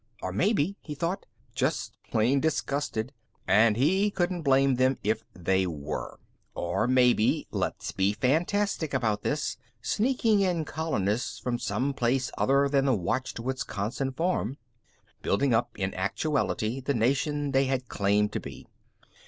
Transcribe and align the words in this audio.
Or 0.23 0.31
maybe, 0.33 0.77
he 0.81 0.95
thought, 0.95 1.27
just 1.53 1.95
plain 2.09 2.39
disgusted. 2.39 3.13
And 3.47 3.77
he 3.77 4.09
couldn't 4.09 4.41
blame 4.41 4.77
them 4.77 4.97
if 5.03 5.23
they 5.35 5.67
were. 5.67 6.19
Or 6.55 6.87
maybe 6.87 7.45
let's 7.51 7.91
be 7.91 8.11
fantastic 8.13 8.95
about 8.95 9.21
this 9.21 9.57
sneaking 9.79 10.39
in 10.39 10.65
colonists 10.65 11.37
from 11.37 11.59
some 11.59 11.93
place 11.93 12.31
other 12.35 12.67
than 12.67 12.85
the 12.85 12.95
watched 12.95 13.39
Wisconsin 13.39 14.11
farm, 14.11 14.57
building 15.21 15.53
up 15.53 15.77
in 15.77 15.93
actuality 15.93 16.79
the 16.79 16.95
nation 16.95 17.51
they 17.51 17.65
had 17.65 17.87
claimed 17.87 18.31
to 18.31 18.39
be. 18.39 18.65